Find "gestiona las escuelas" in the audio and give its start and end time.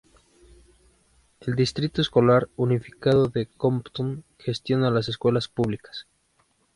4.39-5.47